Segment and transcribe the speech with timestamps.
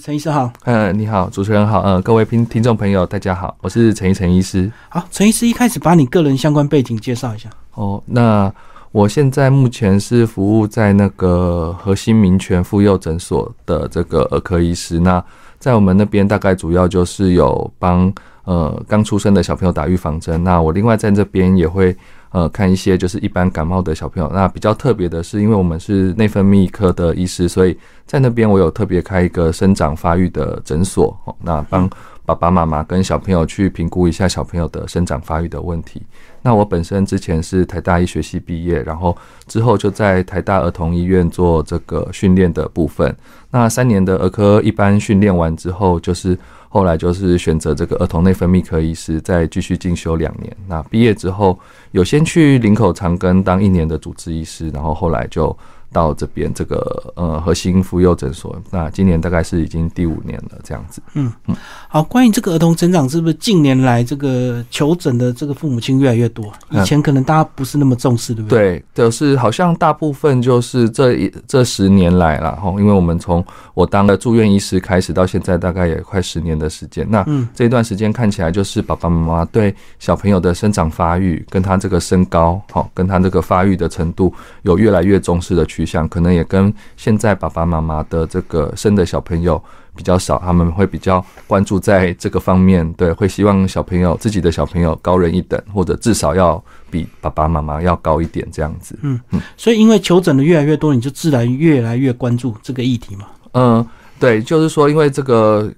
[0.00, 4.72] 陈医师好，嗯，你好，主持人好，嗯，各位听听众朋友，大家好，我是陈医陈医师。
[4.88, 7.50] 好，陈医师一开始把你个人相关背景介绍一下。
[7.74, 8.50] 哦，那
[8.90, 14.98] 我现在目前是服务在那个核心民权妇幼诊所的这个儿科医师。
[14.98, 15.22] 那
[15.58, 18.10] 在我们那边大概主要就是有帮
[18.44, 20.42] 呃刚出生的小朋友打预防针。
[20.42, 21.94] 那我另外在这边也会。
[22.32, 27.76] 呃，看一些就是一般感冒的小朋友，那比较特别的是，因为我们是内分泌科的医师，所以
[28.06, 31.88] 在那边我有特别开一个生长发育的诊所，那帮
[32.24, 36.00] 爸爸妈妈跟小朋友去评估一下小朋友的生长发育的问题。
[36.40, 39.14] 那我本身之前是台大医学系毕业，然后
[39.46, 43.14] 之后就在台大儿童医院做这个训练的部分。
[43.50, 46.38] 那三年的儿科一般训练完之后，就是。
[46.72, 50.56] 后来就是选择这个儿童内分泌科医师，再继续进修两年。
[50.66, 51.58] 那毕业之后，
[51.90, 55.56] 有先去林口长庚当一年的主治医师，然后后来就。
[55.92, 61.02] 到这边这个呃核心妇幼诊所，那今年大概是已经第五年了，这样子。
[61.14, 61.54] 嗯嗯，
[61.88, 66.52] 好，关于这个儿童成长，是不是近年来这个求诊的这个父母亲越来越多？
[66.70, 68.58] 以前可能大家不是那么重视，对不对？
[68.58, 73.44] 对，就是好像大部分就是这一这十年来了哈，因为我们从
[73.74, 77.06] 我当了住院医师开始到现在，大概也快十年的时间。
[77.10, 85.92] 那这段时间看起来，就是爸爸妈妈对小朋友的生长发育，跟他这个身高，好，跟他这个发育的程度，有越来越重视的去。
[85.92, 89.62] 想可能也跟现在爸爸妈妈的这个生的小朋友
[89.94, 98.98] 比较少，他们会比较关注在这个方面，对，会希望小朋友自己的小朋友高人一等，或者至少要比爸爸妈妈要高一点这样子。
[99.02, 103.26] 嗯嗯，所以因为求诊的越来越多，你就自然越来越关注这个议题嘛。
[103.52, 103.86] 嗯，
[104.18, 105.70] 对，就是说，因为这个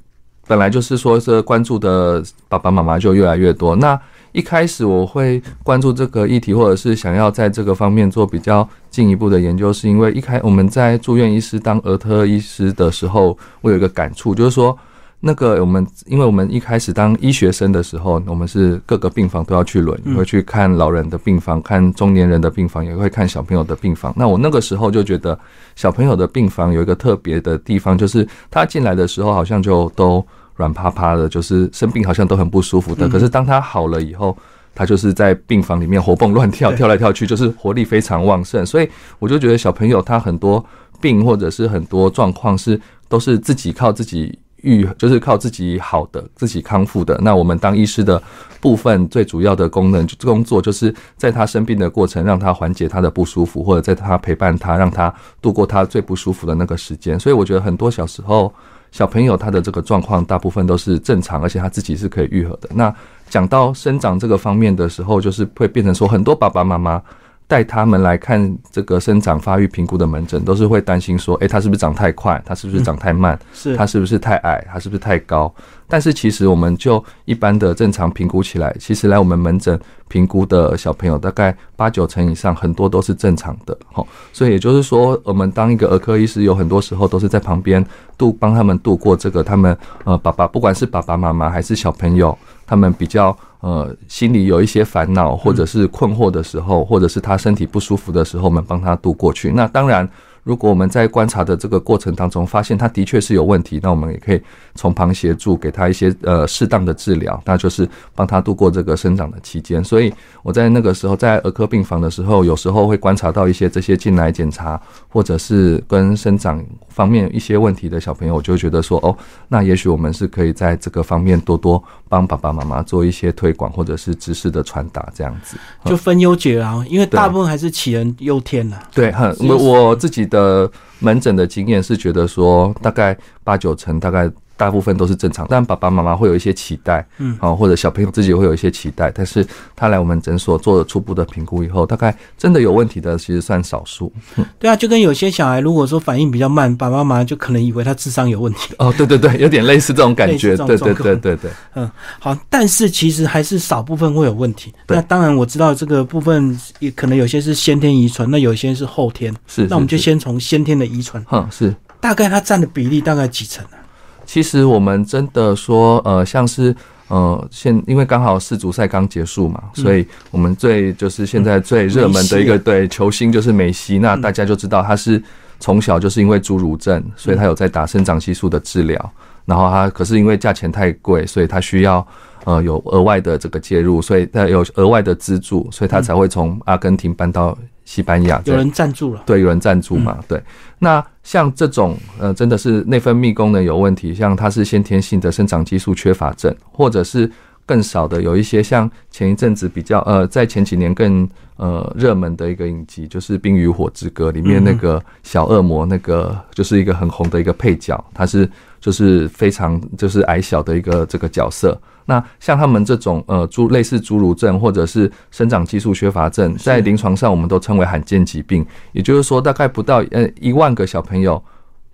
[0.47, 4.01] 本来就是说是关注的爸爸妈妈就越来越多，那。
[4.35, 14.77] 一开始我会关注这个议题，或者是想要在这个方面做比较进一步的研究，是因为一开我们在住院医师当儿科医师的时候，我有一个感触，就是说
[15.21, 24.13] 那个我们，因为我们一开始当医学生的时候，我们是各个病房都要去轮，会去看老人的病房，看中年人的病房，也会看小朋友的病房。
[24.17, 25.39] 那我那个时候就觉得
[25.77, 30.27] 小朋友的病房有一个特别的地方，就是他进来的时候好像就都。
[30.57, 33.09] 软趴趴的，就是生病好像都很不舒服的。
[33.09, 34.37] 可是当他好了以后，
[34.75, 38.65] 他就是在病房里面活蹦乱跳，跳来跳去，就是活力非常旺盛。
[38.67, 38.89] 所以
[39.19, 40.65] 我就觉得小朋友他很多
[41.01, 47.19] 病或者是很多状况是都是自己靠自己愈，就是靠自己好的，自己康复的。
[47.23, 48.21] 那我们当医师的
[48.61, 57.19] 部分最主要的功能工作，就是在他生病的过程，让他缓解他的不舒服，或者在他陪伴他，让他度过他最不舒服的那个时间。
[57.19, 58.53] 所以我觉得很多小时候。
[58.95, 62.69] 小朋友他的这个状况大部分都是正常，而且他自己是可以愈合的。
[62.73, 62.95] 那
[63.29, 67.03] 讲到生长这个方面的时候，就是会变成说，很多爸爸妈妈
[67.47, 72.43] 带他们来看这个生长发育评估的门诊，都是会担心说，诶，他是不是长太快？
[72.45, 73.39] 他是不是长太慢？
[73.53, 74.67] 是，他是不是太矮？
[74.73, 75.53] 他是不是太高？
[75.87, 79.79] 但是其实我们就一般的正常评估起来，其实来我们门诊
[80.09, 83.77] 评估的小朋友大概八九成以上，很多都是正常的。
[83.93, 87.85] 好，所以也就是说，我们当一个儿科医师，有很多时候都是在旁边
[88.17, 99.51] 度帮他们度过这个他们呃爸爸，不管是爸爸妈妈还是小朋友，他们比较呃心里有一些烦恼或者是困惑的时候，或者是他身体不舒服的时候，我们帮他渡过去。
[99.51, 100.09] 那当然。
[100.45, 104.41] 如果我们在观察的这个过程当中发现他的确是有问题，那我们也可以
[104.75, 109.83] 从旁协助，给他一些呃适当的治疗，那就是帮他度过这个生长的期间。
[109.83, 110.13] 所以
[110.43, 114.79] 我在那个时候在儿科病房的时候，有时候会观察到一些这些进来检查
[115.09, 119.17] 或者是跟生长方面一些问题的小朋友，我就觉得说哦，
[119.49, 125.57] 那也许我们是可以在这个方面多多帮爸爸妈妈做一些推广或者是知识的传达，这样子
[125.87, 128.77] 就分忧解啊，因为大部分还是杞人忧天呐。
[128.93, 130.29] 对，很我我自己。
[130.35, 134.31] 的门诊的经验是觉得说，大概八九成，大概。
[134.57, 144.13] 大部分都是正常，但爸爸妈妈会有一些期待，嗯，好，或者小朋友自己会有一些期待，但是他来我们诊所做了初步的评估以后，大概真的有问题的，其实算少数。
[144.59, 148.75] 对啊，就跟有些小孩如果说反应比较慢，爸爸妈妈就可能以为他智商有问题。
[148.79, 151.51] 哦，对对对，有点类似这种感觉，对对对对对。
[151.75, 154.73] 嗯，好，但是其实还是少部分会有问题。
[154.89, 159.35] 那当然我知道这个部分也可能有些是先天遗传，那有些是后天。
[159.47, 161.25] 是，那我们就先从先天的遗传。
[161.33, 161.75] 嗯，是。
[162.01, 163.81] 大概它占的比例大概几成啊？
[164.27, 166.75] 其实我们真的说，呃，像是，
[167.09, 175.23] 呃，现因为刚好世足赛刚结束嘛，所以我们最就是现在最热门的一个对球星就是梅西，那大家就知道他是
[175.61, 179.13] 从小就是因为侏儒症，所以他有在打生长激素的治疗，
[179.45, 182.07] 然后他可是因为价钱太贵，所以他需要
[182.45, 190.43] 呃有额外的这个介入，所以他有额外的资助，所以他才会从阿根廷搬到西班牙，有人赞助了，对，有人赞助嘛，对。
[190.79, 197.31] 那像这种呃，真的是内分泌功能有问题，像它是先天性的生长激素缺乏症，或者是
[197.67, 208.49] 更少的有一些像前一阵子比较呃，在前几年更呃热门的一个影集，就是《冰与火之歌》里面那个小恶魔，那个就是一个很红的一个配角，他是
[208.81, 211.79] 就是非常就是矮小的一个这个角色。
[212.07, 218.65] 那像他们这种呃侏类似侏儒症或者是生长激素缺乏症，在临床上我们都称为罕见疾病。
[218.93, 221.43] 也就是说，大概不到呃一万个小朋友，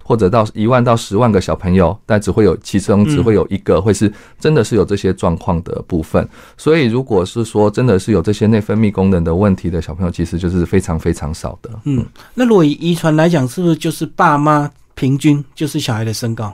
[0.03, 6.29] 或者到一万到十万个小朋友，但只会有其中只会有一个会是真的是有这些状况的部分。
[6.57, 11.71] 所以，如果是说真的是有这些内分泌功能的问题的小朋友，其实就是非常非常少的。
[11.85, 12.05] 嗯，
[12.35, 16.53] 那如果以遗传来讲，是不是就是爸妈平均就是小孩的身高？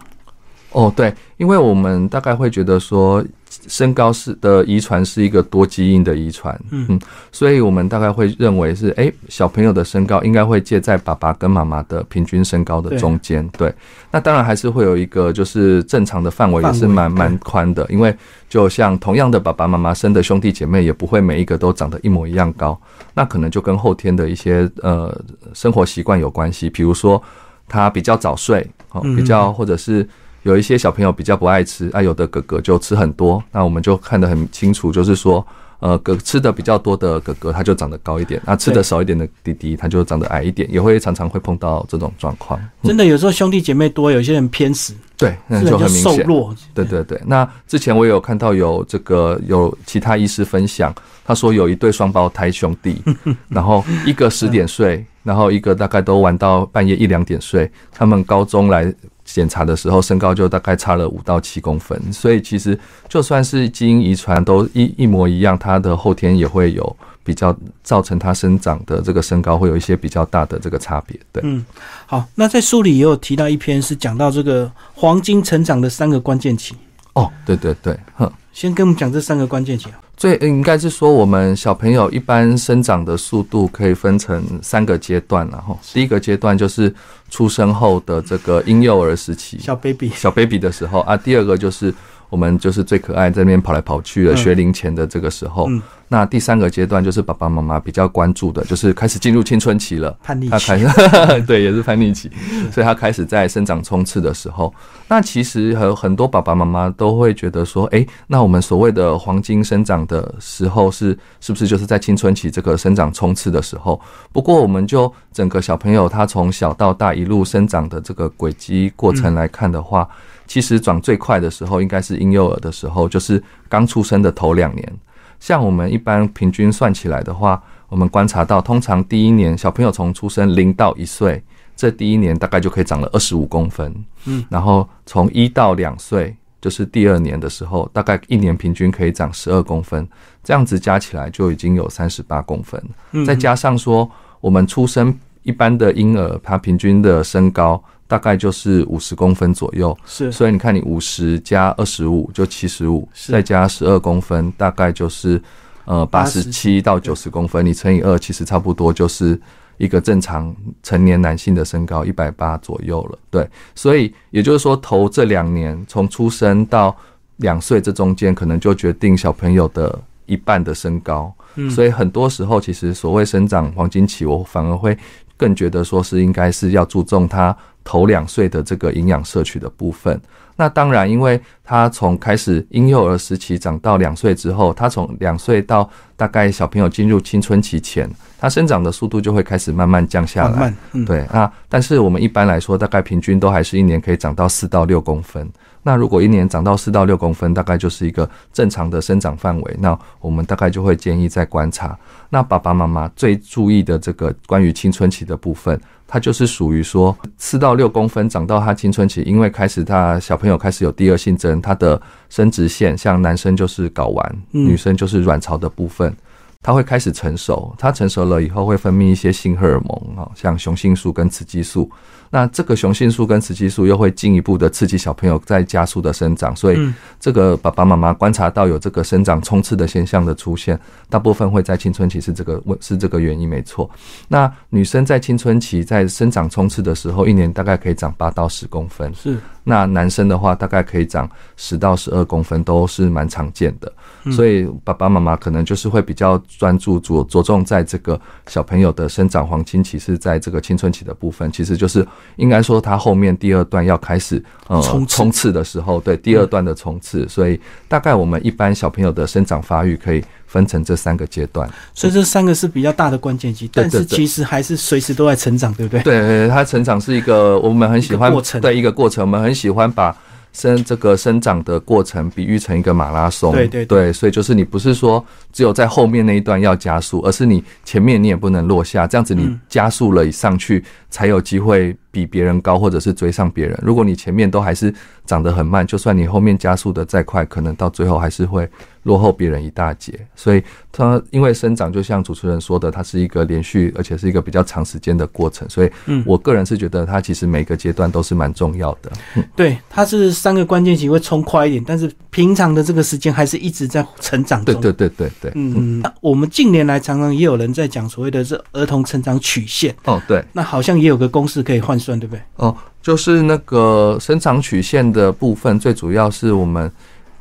[0.77, 3.25] 哦，对，因为我们大概会觉得说。
[3.69, 7.01] 身高是的遗传是一个多基因的遗传，嗯，
[7.33, 13.73] 所以我们大概会认为是，哎，小朋友的身高应该会介在爸爸跟妈妈的平均身高的中间，对。
[14.11, 18.15] 那当然还是会有一个就是正常的范围，也是蛮蛮宽的，因为
[18.49, 22.79] 就像同样的爸爸妈妈生的兄弟姐妹，也不会每一个都长得一模一样高，
[23.15, 25.19] 那可能就跟后天的一些呃
[25.55, 27.21] 生活习惯有关系，比如说
[27.67, 30.07] 他比较早睡，哦，比较或者是。
[30.47, 35.45] 有一些小朋友比较不爱吃，啊，有的哥哥就吃很多，那我们就看得很清楚，就是说，
[35.81, 42.61] 呃，哥吃的比较多的哥哥，他就长得高一点；那吃的少一点的弟弟，他就长得矮一点，也会常常会碰到这种状况。
[42.85, 46.25] 真的，有时候兄弟姐妹多，有些人偏食，对，那就很明显。
[46.25, 47.21] 瘦对对对。
[47.27, 50.95] 那之前我有看到有这个有其他医师分享，
[51.25, 53.03] 他说有一对双胞胎兄弟，
[53.51, 58.95] 然后一个十点睡，然后一个大概都玩到半夜一两点睡，他们高中来。
[59.27, 62.79] 检查的时候，身高就大概差了五到七公分，所以其实
[63.09, 71.19] 就算是基因遗传都一一模一样，它的后天也会有比较造成它生长的这个身高会有一些比较大的这个差别。
[71.33, 71.65] 对，嗯，
[72.07, 76.75] 好，那在书里也有提到一篇是讲到这个黄金成长的三个关键期。
[77.15, 79.89] 哦，对对对，哼，先跟我们讲这三个关键期。
[80.17, 86.93] 最应该是说，我们小朋友一般生长的速度可以分成三个阶段，然后第一个阶段就是
[87.29, 91.95] 出生后的这个婴幼儿时期，小 baby，小 baby 的时候啊，第二个就是
[92.29, 95.69] 我们就是最可爱，在那边跑来跑去的学龄前的这个时候。
[96.09, 100.73] 那第三个阶段就是爸爸妈妈比较关注的，就是开始进入青春期了，叛逆期，
[101.49, 102.31] 对，也是叛逆期，
[102.71, 104.73] 所以他开始在生长冲刺的时候。
[105.09, 114.01] 那其实有很多爸爸妈妈都会觉得说，哎，那我们所谓的黄金生长的时候是是不是就是在青春期这个生长冲刺的时候？
[114.33, 120.09] 不过我们就整个小朋友他从小到大一路生长的这个轨迹过程来看的话，
[120.47, 124.93] 其实长最快的时候应该是婴幼儿的时候，就是刚出生的头两年。
[125.39, 131.43] 像我们一般平均算起来的话，我们观察到，通常第一年小朋友从出生零到一岁，
[131.77, 133.95] 这第一年大概就可以长了二十五公分。
[134.25, 140.09] 嗯，然后从一到两岁，就是第二年的时候，大概一年平均可以长十二公分，
[140.43, 142.83] 这样子加起来就已经有三十八公分。
[143.27, 144.11] 再加上说，
[144.41, 147.83] 我们出生一般的婴儿，他平均的身高。
[148.09, 155.43] 大概就是五十公分左右，是，所以你看，你五十加二十五就七十五，再加十二公分，大概就是
[155.87, 159.39] 呃八十七到九十公分，你乘以二，其实差不多就是
[159.77, 160.55] 一个正常
[160.85, 163.19] 成年男性的身高一百八左右了。
[163.29, 166.97] 对，所以也就是说，头这两年从出生到
[167.39, 171.35] 两岁这中间，可能就决定小朋友的一半的身高。
[171.57, 174.97] 嗯，所以很多时候，其实所谓生长黄金期，我反而会
[175.37, 177.57] 更觉得说是应该是要注重他。
[177.87, 180.21] 头两岁的这个营养摄取的部分，
[180.57, 190.75] 那当然，因为他从开始婴幼儿时期长到两岁之后，他从两岁到大概小朋友进入青春期前，他生长的速度就会开始慢慢降下来。
[191.07, 195.49] 对啊，但是我们一般来说，大概平均都还是一年可以长到四到六公分。
[195.83, 199.77] 那如果一年长到四到六公分，大概就是一个正常的生长范围。
[199.79, 201.97] 那我们大概就会建议再观察。
[202.29, 205.81] 那爸爸妈妈最注意的这个关于青春期的部分。
[206.07, 216.15] 它就是属于说四到六公分长到他青春期，因为开始他小朋友开始有第二性征，他的生殖腺像男生就是睾丸，女生就是卵巢的部分，
[216.63, 217.75] 他会开始成熟。
[217.77, 221.91] 他成熟了以后会分泌一些性荷尔蒙啊，像雄性素跟雌激素。
[222.37, 230.79] 那这个雄性素跟雌激素又会进一步的刺激小朋友在加速的生长，所以这个爸爸妈妈观察到有这个生长冲刺的现象的出现，
[231.09, 233.89] 大部分会在青春期是这个问是这个原因没错。
[234.29, 239.39] 那女生在青春期在生长冲刺的时候，一年大概可以长八到十公分，是。
[239.69, 243.93] 那男生的话，大概可以长十到十二公分，都是蛮常见的。
[244.31, 257.29] 所以爸爸妈妈可能就是会比较专注着着重在这个小朋友的生长黄金期是在这个青春期的部分，其实就是应该说他后面第二段要开始呃冲刺的时候，对第二段的冲刺。
[257.29, 260.25] 所以大概我们一般小朋友的生长发育可以。
[260.49, 266.03] 分成这三个阶段，所以这三个是比较大的关键期，但是其实还是随时都在成长，对不对？
[266.03, 270.17] 对，它成长是一个我们很喜欢的一个过程，我们很喜欢把。
[270.53, 283.79] 生这个生长的过程比喻成一个马拉松，对对对，所以就是你不是说只有在后面那一段要加速，而是你前面你也不能落下，这样子你加速了上去才有机会比别人高或者是追上别人。
[283.83, 284.91] 如果你前面都还是
[285.27, 288.67] 长得很慢，就算你后面加速的再快，可能到最后还是会
[289.03, 290.19] 落后别人一大截。
[290.35, 295.91] 所以它因为生长就像主持人说的，它是一个连续而且是一个比较长时间的过程，所以
[296.25, 299.13] 我个人是觉得它其实每个阶段都是蛮重要的。
[299.55, 300.33] 对，它是。
[300.47, 304.81] 三个关键期会冲快一点，但是平常的这个时间还是一直在成长中。
[304.81, 305.53] 对对对对对。
[305.57, 309.93] 嗯，我们近年来常常也有人在讲所谓的这儿童成长曲线。
[310.05, 310.45] 哦，对。
[310.53, 312.43] 那好像也有个公式可以换算，对不对？
[312.57, 316.91] 哦，就是那个生长曲线的部分，最主要是我们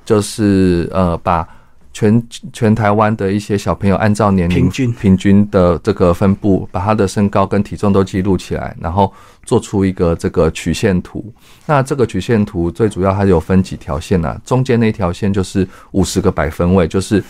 [0.03, 1.47] 就是呃把。
[1.97, 9.09] 全全台湾的一些小朋友，按照年龄平均平均的这个分布，把他的身高跟体重都记录起来，然后
[9.45, 11.33] 做出一个这个曲线图。
[11.65, 14.37] 那这个曲线图最主要它有分几条线呢？
[14.43, 17.23] 中间那条线就是五十个百分位，就是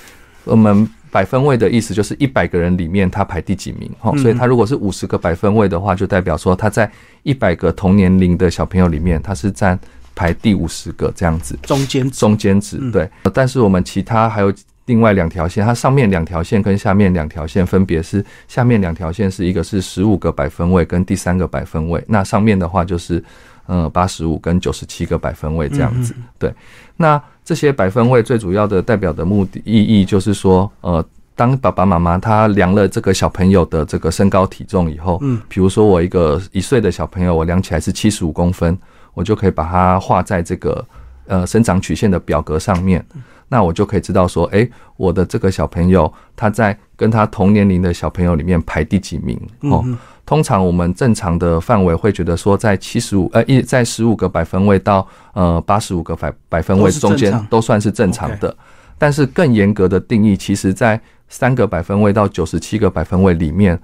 [0.45, 3.89] 我们百分位的意思就是一百个人里面他排第几名。
[3.99, 6.91] 哈，所以他如果是五十个百分位的话，就代表说他在
[7.23, 9.79] 一百个同年龄的小朋友里面，他是占。
[10.17, 14.53] 排第五十个这样子，中间中间值对，但是我们其他还有
[14.85, 23.21] 另外两条线，它上面两条线跟下面两条线分别是，下面两条线是一个是十五个百分位跟第三个百分位，那上面的话就是
[23.67, 26.53] 嗯八十五跟九十七个百分位这样子，对。
[26.97, 31.05] 那这些百分位最主要的代表的目的意义就是说，呃，
[31.35, 38.77] 当爸爸妈妈他量了这个小朋友的这个身高体重以后，嗯，比如说我一个一岁的小朋友，我量起来是七十五公分。
[39.13, 40.85] 我就可以把它画在这个
[41.27, 43.01] 呃生长曲线的表格上面，
[43.47, 49.85] 那我就可以知道说，哎，我的这个小朋友他在跟他同年龄的小朋友里面排第几名哦。
[50.25, 58.55] 通常我们正常的范围会觉得说，在七十五呃一在十五个百分位到呃八十五个百百分位中间都算是正常的，
[58.97, 63.79] 但是更严格的定义，其实在三个百分位到九十七个百分位里面。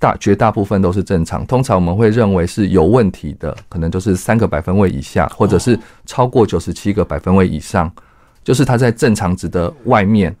[0.00, 7.90] 大绝大部分都是正常，通常我们会认为是有问题的，可能就是三个百分位以下，或者是超过九十七个百分位以上，
[8.44, 10.32] 就是它在正常值的外面。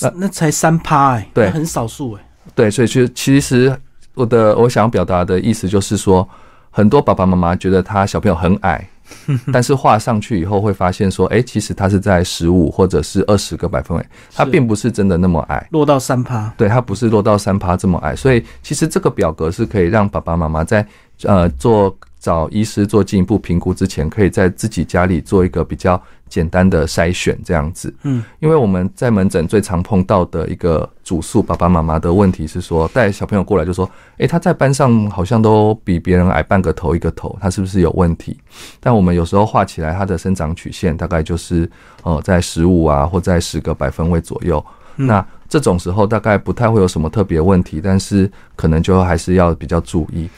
[0.00, 2.22] 那那才三趴哎，对，很少数哎。
[2.54, 3.76] 对，所以其实其实
[4.20, 6.28] 我的我想要表达的意思就是说，
[6.70, 8.86] 很多爸爸妈妈觉得他小朋友很矮。
[9.52, 16.52] 但是画上去以后会发现说，哎，其实他是在十五或者是二十个百分位，他并不是真的那么矮，落到三趴。
[16.56, 20.86] 对，他不是落到三趴这么矮，所以其实这个表格是可以让爸爸妈妈在
[21.24, 21.96] 呃做。
[22.20, 25.98] 找医师做进一步评估之前，可以在自己家里做一个比较
[26.30, 27.92] 简单的筛选，这样子。
[28.04, 38.38] 嗯，因为我们在门诊最常碰到的一个主诉，爸爸妈妈的问题是说，带小朋友过来就说，诶，他在班上好像都比别人矮半个头一个头，他是不是有问题？
[38.78, 41.68] 但我们有时候画起来，他的生长曲线大概就是
[42.04, 44.64] 呃在十五啊，或在十个百分位左右。
[44.96, 50.28] 那这种时候大概不太会有什么特别问题，但是可能就还是要比较注意。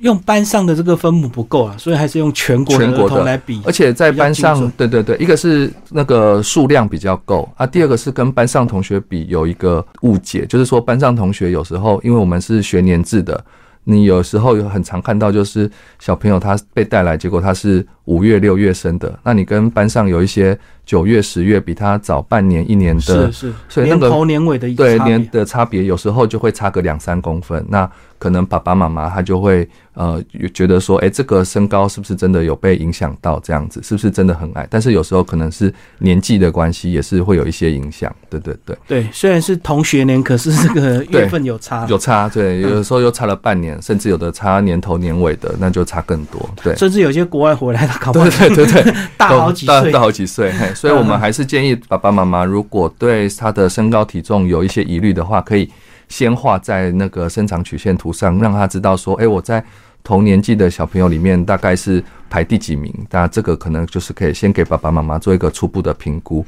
[0.00, 3.60] 用班上的这个分母不够啊，所以还是用全国的儿童来比。
[3.64, 13.44] 而且在班上，对对对，一个是那个数量比较够啊，第二个是跟班上同学比有一个误解，就是说班上同学有时候，因为我们是学年制的，
[13.82, 27.90] 你有时候有很常看到就是小朋友他被带来，结果他是五月六月生的，那你跟班上有一些九月十月比他早半年一年的，是是，所以那个头年尾的对年的差别，有时候就会差个两三公分，那。
[28.18, 30.22] 可能爸爸妈妈他就会呃
[30.52, 33.38] 觉得说，哎，这个身高是不是真的有被影响到？
[33.40, 34.66] 这样子是不是真的很矮？
[34.68, 38.14] 但是有时候可能是年纪的关系，也是会有一些影响。
[38.28, 38.76] 对对对。
[38.86, 41.86] 对，虽然是同学年，可是这个月份有差。
[41.88, 46.48] 有差，对，有的时候又差了半年，甚至有的差年头年尾的，那就差更多。
[46.62, 50.52] 对，甚至有些国外回来的，考对对对对，大好几岁，大好几岁。
[50.74, 55.70] 所以我们还是建议爸爸妈妈，如果对他的身高体重有一些疑虑的话，可以。
[56.08, 59.64] 先画在那个生长曲线图上，让他知道说，哎，我在
[60.02, 62.92] 同年纪的小朋友里面大概是排第几名？
[63.10, 66.44] 那这个可能就是可以先给爸爸妈妈做一个初步的评估。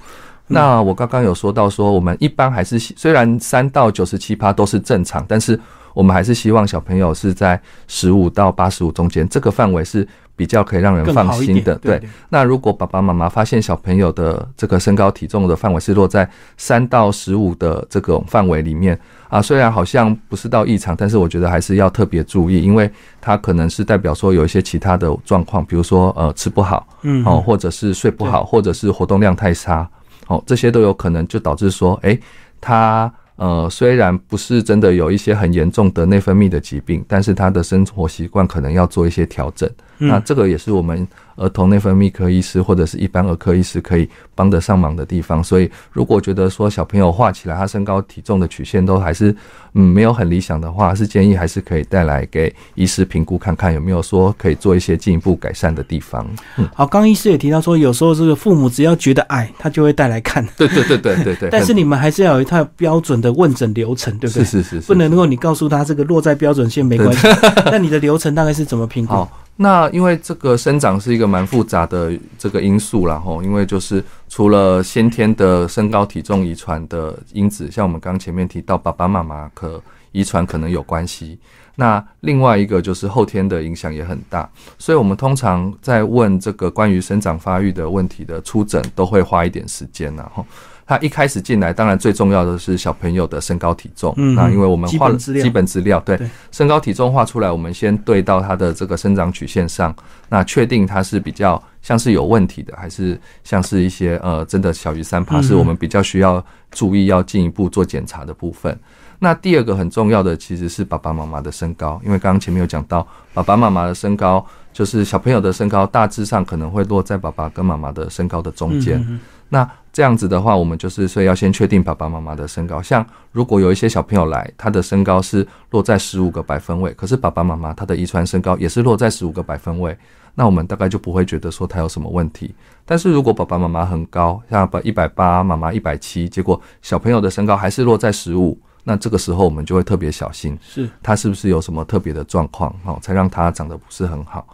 [0.46, 5.58] 那我刚刚有说到说，我们一般还是虽然三到九十七趴都是正常，但是
[5.94, 10.06] 我们还是希望小朋友是在十五到八十五中间，这个范围是。
[10.40, 12.00] 比较可以让人放心的，对。
[12.30, 29.86] 那如果爸爸妈妈发现小朋友的这个身高体重的范围是落在三到十五的这种范围里面啊，虽然好像不是到异常，但是我觉得还是要特别注意，因为它可能是代表说有一些其他的状况，比如说呃吃不好，嗯，哦，或者是睡不好，或者是活动量太差，
[30.28, 32.18] 哦，这些都有可能就导致说，哎，
[32.62, 33.12] 他。
[33.40, 39.66] 呃，虽然不是真的有一些很严重的内分泌的疾病，但是他的生活习惯可能要做一些调整。
[39.96, 41.08] 那这个也是我们。
[41.36, 49.34] 儿童内分泌科医师或者是一般儿科医师可以帮得上忙的地方，所以如果觉得说小朋友画起来他身高体重的曲线都还是
[49.74, 56.26] 嗯没有很理想的话，是建议还是可以带来给医师评估看看有没有说可以做一些进一步改善的地方。
[56.56, 60.46] 嗯，好，刚医师也提到说，有时候这个父母只要觉得矮，他就会带来看。
[60.56, 61.50] 对对对对对 对。
[61.50, 64.44] 但是你们还是要有一套标准的问诊流程，对不对？
[64.44, 64.86] 是是是。
[64.86, 67.28] 不能够你告诉他这个落在标准线没关系，
[67.66, 69.26] 那你的流程大概是怎么评估？
[69.62, 79.78] 那因为这个生长是一个蛮复杂的这个因素然后因为就是除了先天的身高体重遗传的因子，像我们刚前面提到爸爸妈妈可
[80.12, 81.38] 遗传可能有关系，
[81.76, 84.48] 那另外一个就是后天的影响也很大，
[84.78, 90.44] 所以我们通常在问这个关于生长发育的问题的出诊都会花一点时间然后。
[90.90, 94.12] 他一开始进来，当然最重要的是小朋友的身高体重。
[94.16, 96.18] 嗯，那因为我们画了基本资料，对
[96.50, 99.94] 身高体重画出来，我们先对到他的这个生长曲线上，
[100.28, 108.76] 那确定他是比较像是有问题的，还是像是一些呃真的小于三趴，是我们比较需要注意要进一步做检查的部分。
[109.20, 119.20] 那第二个很重要的其实是爸爸妈妈的身高，因为刚刚前面有讲到，爸爸妈妈的身高就是小朋友的身高大致上可能会落在爸爸跟妈妈的身高的中间。
[119.52, 122.80] 那这样子的话，我们就是所以要先确定爸爸妈妈的身高。
[122.80, 129.96] 像如果有一些小朋友来，他的身高是落在十五个百分位，可是爸爸妈妈他的遗传身高也是落在十五个百分位，
[130.34, 132.54] 那我们大概就不会觉得说他有什么问题。
[132.84, 144.46] 但是如果爸爸妈妈很高，像爸一百八，妈妈一百七，结果小朋友的身高还是落在十五，那这个时候我们就会特别小心，是他是不是有什么特别的状况，哦，才让他长得不是很好。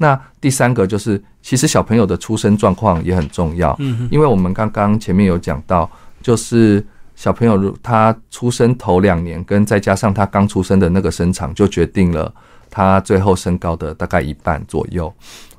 [0.00, 5.90] 那第三个就是，其实小朋友的出生状况也很重要，嗯，因为我们刚刚前面有讲到，
[6.20, 6.86] 就是
[7.16, 12.30] 小朋友如他出生头两年，跟再加上他刚出生的那个身长，就决定了
[12.68, 15.10] 他最后身高的大概一半左右。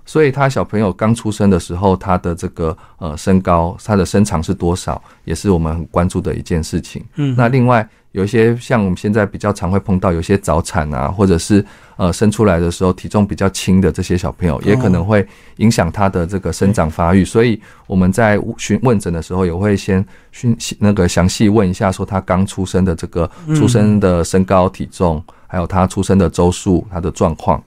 [0.06, 7.04] 所以他小朋友刚出生的时候，他的这个呃身高，他的身长是多少，也是我们很关注的一件事情。
[7.16, 7.90] 嗯，那另外。
[8.12, 11.64] 有一些像我们现在比较常会碰到，有些早产啊，或者是
[11.96, 15.26] 呃生出来的时候体重比较轻的这些小朋友，也可能会
[15.58, 17.24] 影响他的这个生长发育。
[17.24, 27.64] 所以我们在询问诊的时候，也会先询那个详细问一下，说他刚出生的这个出生的身高体重，还有他出生的周数，他的状况。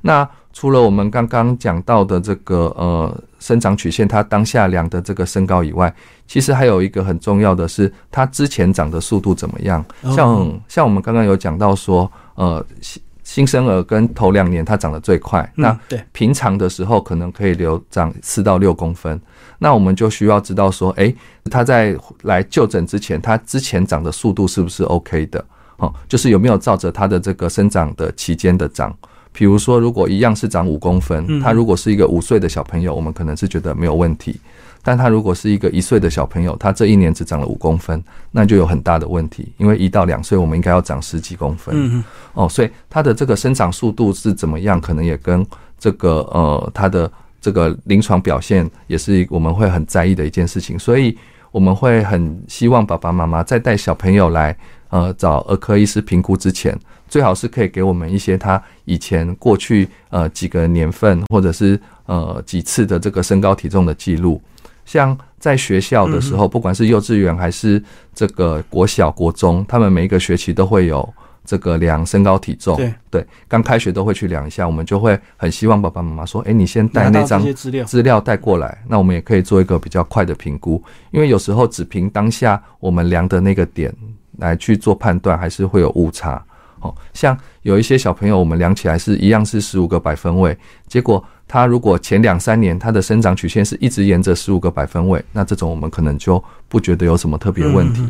[0.00, 5.92] 那除了我们刚刚讲到的这个呃生长曲线，它当下量的这个身高以外，
[6.26, 9.84] 其实还有一个很重要的是，它之前长的速度怎么样？
[10.14, 19.18] 像像我们刚刚有讲到说，呃新新生儿跟头两年它长得最快，那对平常的时候可能可以留长四到六公分，
[19.58, 21.14] 那我们就需要知道说，诶，
[21.50, 25.42] 他在来就诊之前，他之前长的速度是不是 OK 的？
[25.78, 28.94] 哦，就是有没有照着他的这个生长的期间的长。
[29.32, 34.34] 比如说，如果一样是长五公分，他如果是一个五岁的小朋友，我们可能是觉得没有问题；
[34.82, 39.50] 但他如果是一个一岁的小朋友，他这一年只长了五公分，那就有很大的问题。
[39.56, 42.04] 因为一到两岁，我们应该要长十几公分。
[42.34, 45.44] 哦，所以他的这个生长速度是怎么样，可能也跟
[45.78, 50.78] 这个呃他的这个临床表现也是我们会很在意的一件事情。
[50.78, 51.16] 所以
[51.50, 54.54] 我们会很希望爸爸妈妈在带小朋友来
[54.90, 56.78] 呃找儿科医师评估之前。
[57.12, 64.40] 最好是可以给我们一些他以前过去呃几个年份或者是呃几次的这个身高体重的记录，
[64.86, 67.82] 像在学校的时候，不管是幼稚园还是
[68.14, 71.06] 这个国小国中，他们每一个学期都会有
[71.44, 72.76] 这个量身高体重。
[72.78, 72.94] 对。
[73.10, 77.44] 对，刚开学都会去量一下，我们就会很希望爸爸妈妈说，哎，你先带那张
[77.84, 83.94] 资料带过来，那我们也可以做一个比较快的评估，因为有时候只凭当下我们量的那个点
[84.38, 86.42] 来去做判断，还是会有误差。
[86.82, 98.06] 哦，像有一些小朋友，我们量起来是一样是十五个百分位，结果他如果前两三年他的生长曲线是一直沿着十五个百分位，那这种我们可能就不觉得有什么特别问题。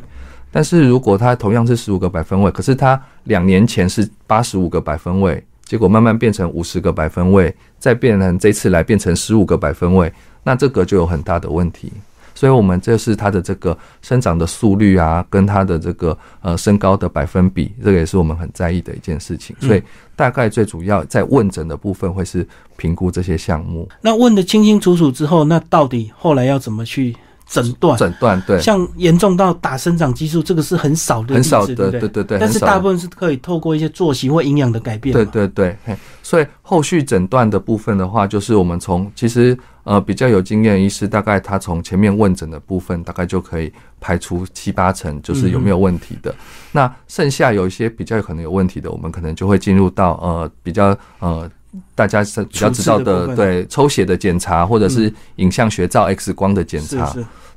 [0.51, 11.93] 但是如果他同样是十五个百分位，可是他两年前是八十五个百分位，结果慢慢变成五十个百分位，再变成这次来变成十五个百分位，那这个就有很大的问题。
[12.43, 19.55] 所以，我们这是它的这个生长的速率啊，跟它的这个呃身高的百分比，这个也是我们很在意的一件事情。
[19.61, 19.83] 所以，
[20.17, 22.45] 大概最主要在问诊的部分会是
[22.77, 23.89] 评估这些项目。
[24.01, 27.15] 那问的清清楚楚之后，那到底后来要怎么去？
[27.53, 32.39] 诊断，诊断，对，像严重到打生长激素，这个是很少的，很少的，对对对。
[32.39, 35.13] 但是大部分是可以透过一些作息或营养的改变。
[35.13, 35.77] 对对对，
[36.23, 46.35] 所以后续诊断的部分的话，就是我们从其实呃比较有经验的医师，大概他从前面问诊的部分，大概就可以排除七八成，就是有没有问题的。
[46.71, 51.51] 那剩下有一些比较有可能有问题的，我们可能就会进入到呃比较呃。
[51.95, 57.11] 大家是比较知道的，对抽血的检查，或者是影像学照 X 光的检查，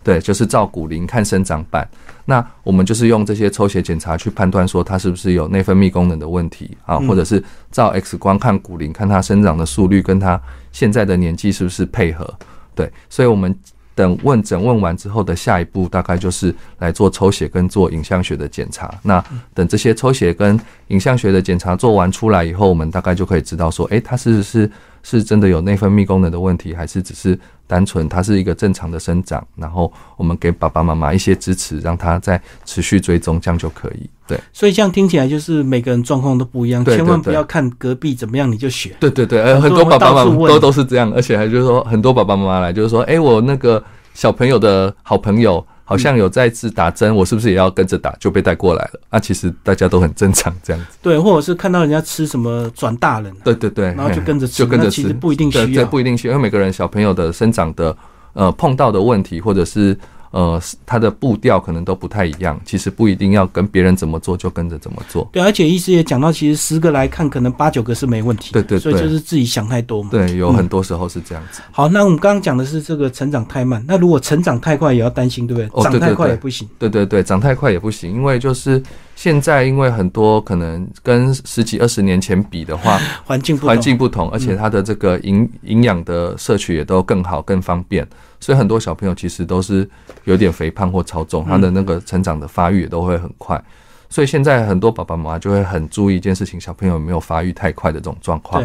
[0.06, 1.86] 对，就是照骨龄看生长板。
[2.24, 10.40] 那我们就是用这些抽血检查去判断说它是不是有内分泌功能的问题啊，或者是照 X 光看骨龄，看它生长的速率跟它
[10.72, 12.34] 现在的年纪是不是配合。
[12.76, 13.54] 对，所以我们。
[13.98, 18.94] 等问诊问完之后的下一步，大概就是来做抽血跟做影像学的检查。
[19.02, 24.70] 那等这些抽血跟影像学的检查做完出来以后，我们大概就可以知道说，诶，他是是
[25.02, 29.46] 是真的有内分泌功能的问题，还是只是单纯它是一个正常的生长。
[29.56, 34.10] 然后我们给爸爸妈妈一些支持，让他再持续追踪，这样就可以。
[34.28, 38.96] 对，所以这样听起来就是每个人状况都不一样，千万不要看隔壁怎么样你就学。
[39.00, 43.84] 对对对，呃，很多爸爸妈妈都都是这样，而且还就是说，很多爸爸妈妈来就是说，哎，我那个
[44.16, 48.14] 小朋友的好朋友好像有再次打针，我是不是也要跟着打？
[48.20, 49.00] 就被带过来了。
[49.10, 50.98] 啊，其实大家都很正常这样子。
[51.02, 57.96] 对，或者是看到人家吃什么转大人，对对对，然后就跟着吃，就跟着吃，其实不一定需要，不一定需要，因为每个人小朋友的生长的
[58.34, 59.98] 呃碰到的问题，或者是。
[60.36, 65.26] 呃，它的步调可能都不太一样，其实不一定要跟别人怎么做就跟着怎么做。
[65.32, 68.52] 对，而且医师也讲到，其实十个来看，可能八九个是没问题。
[68.52, 70.10] 对对，所以就是自己想太多嘛。
[70.12, 71.62] 对，有很多时候是这样子。
[71.72, 75.84] 好，那我们刚刚讲的是这个成长太慢，那如果成长太快也要担心，对不对？
[75.84, 76.68] 长太快也不行。
[76.78, 78.84] 对对对，长太快也不行，因为就是
[79.16, 88.06] 现在，因为很多可能跟十几二十年前比的话，环境环境不同，而且它的这个营营养的摄取也都更好、更方便。
[88.46, 89.90] 所以很多小朋友其实都是
[90.26, 93.60] 有点肥胖或超重，他的那个成长的发育也都会很快。
[94.08, 98.64] 所以现在很多爸爸妈妈就会很注意一件事情：小朋友有没有发育太快的这种状况。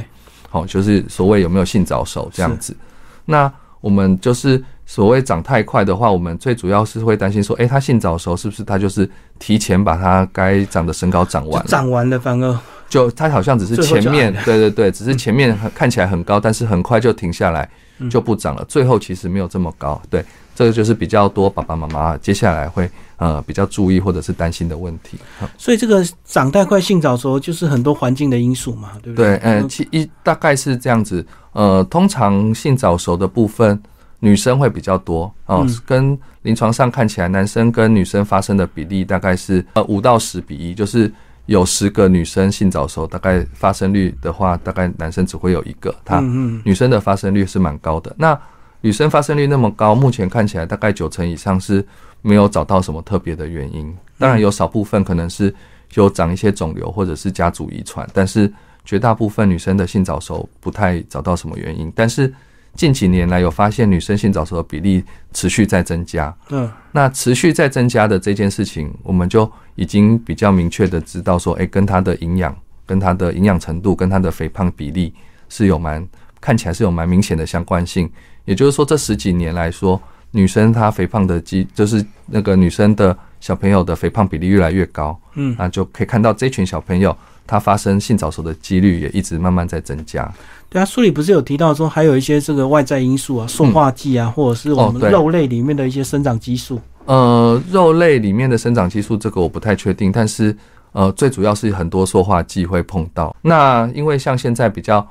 [0.51, 2.77] 好，就是所谓有没有性早熟这样子。
[3.25, 11.66] 那我们就是所谓长太快的话，我们最主要是会担心说，哎，他性早熟是不是他就是提前把他该长的身高长完？
[11.66, 17.66] 长完了，反而就他好像只是前面，对对对，只是前面看起来很高，但是很快就停下来。
[18.08, 20.00] 就不长了，最后其实没有这么高。
[20.08, 25.18] 对，这个就是比较多爸爸妈妈接下来会呃比较注意或者是担心的问题。
[25.58, 29.36] 所以这个长太快、性早熟，就是很多环境的因素嘛，对不对？
[29.36, 31.26] 对，嗯，其一大概是这样子。
[31.52, 33.80] 呃，通常性早熟的部分，
[34.20, 41.12] 女生会比较多哦，跟临床上看起来，男生跟女生发生的比例大概是呃五到十比一，就是。
[41.46, 45.94] 有十个女生性早熟，大概发生率的话，大概男生只会有一个。
[46.05, 46.20] 他
[46.64, 48.14] 女生的发生率是蛮高的。
[48.18, 48.38] 那
[48.81, 51.85] 女生发生率那么高，目前看起来大概九成以上是
[52.22, 53.92] 没有找到什么特别的原因。
[54.18, 55.55] 当然有少部分可能是
[55.94, 58.53] 有长一些肿瘤或者是家族遗传，但是
[58.85, 61.92] 绝大部分女生的性早熟不太找到什么原因。
[61.94, 62.33] 但是
[62.74, 69.50] 近几年来有发现女生性早熟的比例持续在增加，嗯，那持续在增加的这件事情，我们就
[69.81, 75.11] 已经比较明确的知道说，哎，跟她的营养、跟她的营养程度、跟她的肥胖比例
[75.49, 76.07] 是有蛮
[76.38, 78.07] 看起来是有蛮明显的相关性。
[78.45, 79.99] 也就是说，这十几年来说，
[80.33, 87.16] 女生她肥胖的基就是那个女生的小朋友的肥胖比例越来越高，嗯，那就可以看到这群小朋友
[87.47, 90.31] 她发生性早熟的几率也一直慢慢在增加。
[90.69, 96.79] 对啊，书里不是有提到说还有一些这个外在因素啊，塑化剂啊，或者是我们肉类里面的一些生长激素。
[97.11, 100.57] 呃，肉类里面的生长激素这个我不太确定，但是
[100.92, 103.35] 呃，最主要是很多塑化剂会碰到。
[103.42, 105.05] 那因为像现在比较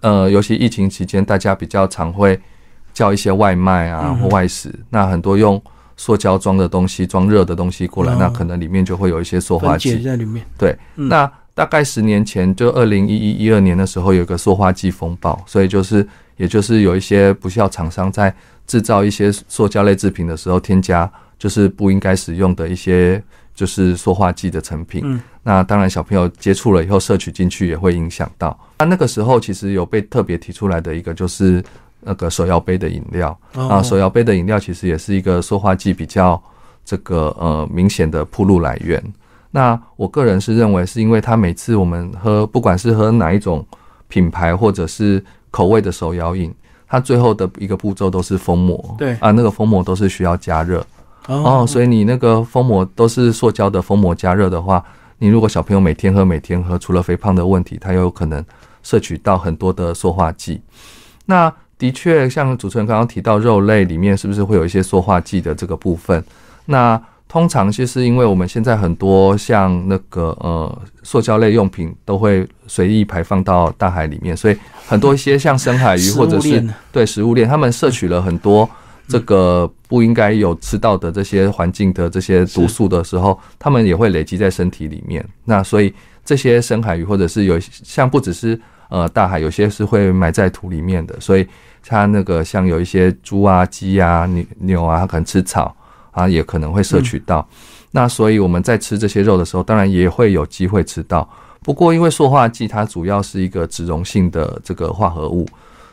[0.00, 2.40] 呃，尤其疫情期间，大家比较常会
[2.92, 5.62] 叫一些外卖啊或外食，那很多用
[5.96, 10.44] 塑胶装的东西装热的东西过来，那可能里面就会有一些塑化剂在里面。
[10.58, 11.30] 对，那。
[11.54, 18.32] 大概十年前，就二零一一一二年的时候，有个塑化剂风暴，所以就是，也就是有一些不孝厂商在
[18.64, 23.22] 制造一些塑胶类制品的时候，添加就是不应该使用的一些
[23.54, 25.02] 就是塑化剂的成品。
[25.04, 28.58] 嗯，那当然小朋友接触了以后，摄取进去也会影响到。
[28.78, 31.62] 那那个时候其实有被特别提出来的一个，就是
[32.00, 36.40] 那个手摇杯的饮料啊，手摇杯的饮料其实也是一个塑化剂比较
[36.84, 39.02] 这个呃明显的铺路来源。
[39.50, 43.66] 那我个人是认为，是因为它每次我们喝，不管是喝哪一种
[44.06, 46.54] 品牌或者是口味的手摇饮，
[46.86, 48.94] 它最后的一个步骤都是封膜。
[48.98, 50.86] 对啊，那个封膜都是需要加热
[51.28, 54.82] 哦哦，所以你那个封膜都是塑胶的封膜加热的话，
[55.18, 58.44] 你如果小朋友每天喝每天喝，除了肥胖的问题，他又有可能
[58.82, 60.60] 摄取到很多的塑化剂。
[61.26, 66.24] 那的确，像主持人刚刚提到肉类里面是不是会有一些塑化剂的这个部分？
[66.64, 78.68] 那通常就是因为我们现在很多像那个呃塑胶类用品都会随意排放到大海里面，所以很多一些像深海鱼或者是对食物链，他们摄取了很多
[79.08, 85.26] 这个不应该有吃到的这些环境的这些毒素的时候，它们也会累积在身体里面。
[85.44, 85.92] 那所以
[86.24, 91.46] 这些深海鱼或者是有像不只是呃大海，有些是会埋在土里面的，所以
[91.82, 95.74] 它那个像有一些猪啊、鸡啊、牛牛啊，它可能吃草
[96.10, 97.48] 啊，也可能会摄取到。
[97.90, 101.26] 那所以我们在吃这些肉的时候，当然也会有机会吃到。
[101.62, 105.46] 不过因为塑化剂它主要是一个脂溶性的这个化合物，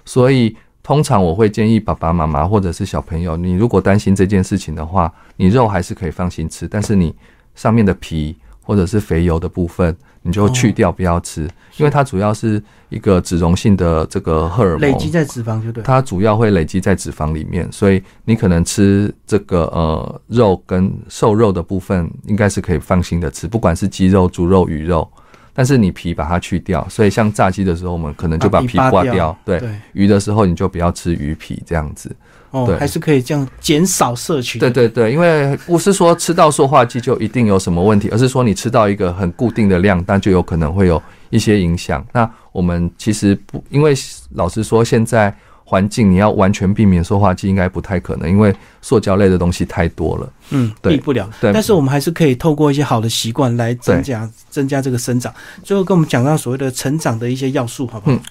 [0.03, 0.53] 所以
[0.85, 7.11] 通常我会建议爸爸妈妈或者是小朋友，你如果担心这件事情的话，你肉还是可以放心吃，但是你
[7.55, 15.83] 上面的皮或者是肥油的部分，你就去掉不要吃，因为它主要是一个脂溶性的这个荷尔蒙，累积在脂肪就对。
[15.83, 25.11] 它主要会累积在脂肪里面，所以你可能吃这个呃肉跟瘦肉的部分，应该是可以放心的吃，不管是鸡肉、猪肉、鱼肉。
[25.55, 29.35] 但是你皮把它去掉，所以像炸鸡的时候，我们可能就把皮刮掉。
[29.45, 32.13] 对，对鱼的时候你就不要吃鱼皮这样子。
[32.51, 34.59] 对，哦还是可以这样减少摄取。
[34.59, 42.05] 对对对，因为不是说吃到塑化剂就一定有什么问题，而是说你吃到一个很固定的量，但就有可能会有一些影响。
[42.11, 43.93] 那我们其实不，因为
[44.31, 45.33] 老实说，现在
[45.65, 50.31] 环境你要完全避免塑化剂，应该不太可能，因为塑胶类的东西太多了。
[50.51, 51.29] 嗯，对避不了。
[51.41, 55.33] 对但是我们还是可以透过一些好的习惯来增加增加这个生长。
[55.63, 58.15] 最后跟我们讲到所谓的成长的一些要素，好不好？
[58.15, 58.21] 嗯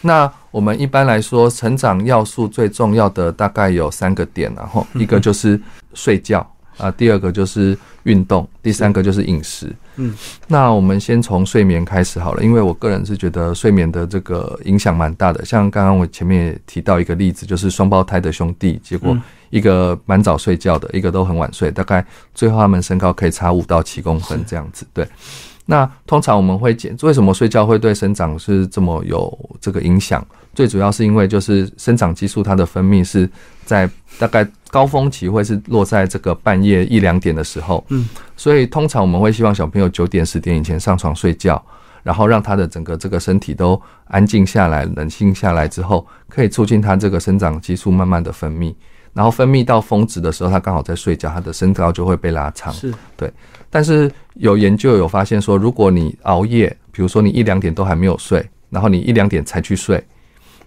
[0.00, 5.60] 那我们一般来说，成长要素最重要的大概有三个点，然后一个就是
[5.92, 9.74] 睡觉啊，第二个就是运动，第三个就是饮食。
[9.96, 10.14] 嗯，
[10.46, 15.44] 那我们先从睡眠开始好了，因为我个人是觉得睡眠的这个影响蛮大的。
[15.44, 24.86] 像刚刚我前面也提到一个例子，就是双胞胎的兄弟，结果嗯一个蛮早睡觉的，一个都很晚睡，大概最后他们身高可以差五到七公分这样子。
[24.92, 25.04] 对，
[25.70, 30.26] 那通常我们会减，为什么睡觉会对生长是这么有这个影响？
[30.54, 33.28] 最主要是因为就是生长激素它的分泌是
[33.66, 41.62] 在大概高峰期会是落在这个半夜一两点的时候，嗯，所以通常我们会希望小朋友九点十点以前上床睡觉，
[42.02, 48.74] 然后让他的整个这个身体都安静下来、冷静下来之后，可以促进他这个生长激素慢慢的分泌，
[49.12, 52.72] 然后分泌到峰值的时候，他刚好在睡觉，他的身高就会被拉长。
[52.72, 53.30] 是对
[53.70, 60.02] 但是有研究有发现说，如果你熬夜，比如说你一两点都还没有睡，然后你一两点才去睡，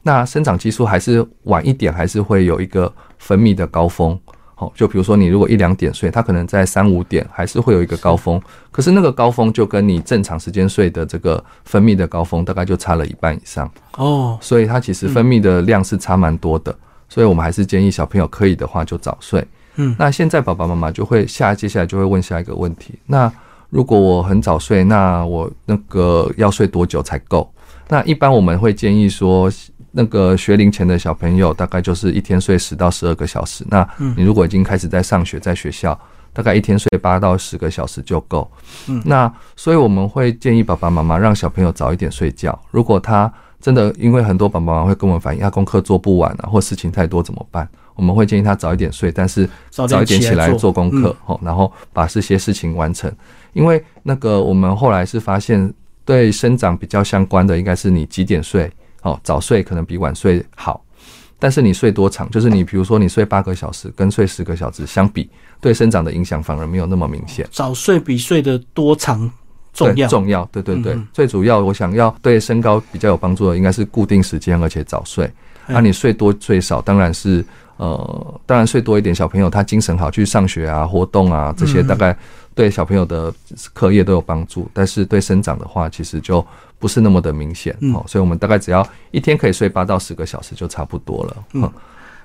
[0.04, 4.18] 那生长激素还是晚一点，还是会有一个分泌的高峰。
[4.54, 16.76] 好，就比如说你如果一两点睡，它可能在三五点还是会有一个高峰，可是那个高峰就跟你正常时间睡的这个分泌的高峰大概就差了一半以上，哦，所以它其实分泌的量是差蛮多的。
[17.10, 19.46] 所以我们还是建议小朋友可以的话就早睡。
[19.76, 23.32] 嗯那现在爸爸妈妈就会下接下来就会问下一个问题：那
[23.72, 27.52] 如果我很早睡，那我那个要睡多久才够？
[27.88, 29.50] 那一般我们会建议说，
[29.92, 33.66] 那个学龄前的小朋友大概就是一天睡十到十二个小时。
[33.70, 35.98] 那嗯你如果已经开始在上学，在学校，
[36.34, 38.50] 大概一天睡八到十个小时就够。
[38.88, 42.58] 嗯那所以我们会建议爸爸妈妈让小朋友早一点睡觉。
[42.72, 47.68] 如果他真的因为很多爸爸妈妈会跟我们反映，他功课做不完啊，或事情太多怎么办？
[47.96, 53.12] 我们会建议他早一点睡，但是早早一点起来做做功课嗯，哦，然后把这些事情完成。
[53.54, 55.74] 因为那个我们后来是发现，
[56.06, 60.84] 对生长比较相关的应该是你几点睡，哦，早睡可能比晚睡好。
[61.40, 65.28] 但是你睡多长，就是你比如说你睡八个小时跟睡十个小时相比，
[65.60, 67.48] 对生长的影响反而没有那么明显。
[67.52, 69.20] 早睡比睡得多长
[69.74, 69.96] 重要。
[69.96, 75.26] 对重要，对对对，嗯最主要我想要对身高比较有帮助的，应该是固定时间而且早睡。
[75.66, 77.44] 嗯那、你睡多睡少，当然是
[77.78, 82.16] 呃，当然睡多一点，小朋友他精神好，去上学啊、活动啊这些，嗯大概
[82.54, 83.34] 对小朋友的
[83.74, 84.70] 课业都有帮助。
[84.74, 86.46] 但是对生长的话，其实就
[86.80, 88.04] 不是那么的明显嗯哦。
[88.08, 91.38] 所以我们大概只要一天可以睡八到十个小时就差不多了。
[91.54, 91.72] 嗯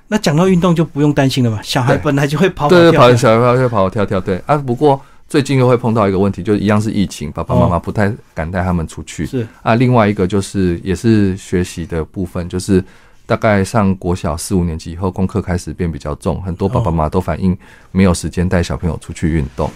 [0.09, 3.17] 那讲到运动就不用担心了嘛，小孩本来就会跑跑对对，跑跳跳。
[3.17, 4.55] 小朋友会跑跑跳跳，对啊。
[4.55, 9.25] 不过最近又会碰到一个问题，就是一样是疫情，爸爸妈妈不太敢带他们出去。
[9.25, 12.81] 是啊，另外一个就是也是学习的部分，就是
[13.25, 17.57] 大概上国小四五年级以后，功课开始变比较重，很多爸爸妈妈都反映
[17.91, 19.69] 没有时间带小朋友出去运动。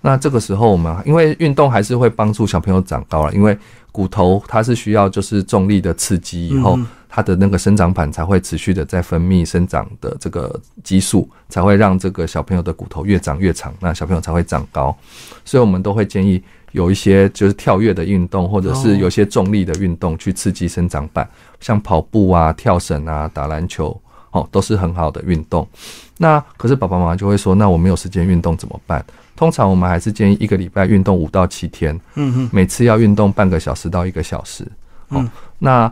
[0.00, 3.56] 那这个时候我们因为运动还是会帮助小朋友长高了，因为
[3.92, 14.96] 骨头它是需要就是重力的刺激以后，它的那个生长板才会持续的在分泌生长的这个激素，才会让这个小朋友的骨头越长越长，那小朋友才会长高。
[15.44, 25.68] 所以我们都会建议有一些就是跳跃的运动，或者是有些重力的运动去刺激生长板，像跑步啊、跳绳啊、打篮球，哦，都是很好的运动。
[26.16, 29.04] 那可是爸爸妈妈就会说，那我没有时间运动怎么办？
[29.40, 34.70] 通常我们还是建议一个礼拜运动五到七天，嗯哼，每次要运动半个小时到一个小时。
[35.08, 35.26] 嗯，
[35.58, 35.90] 那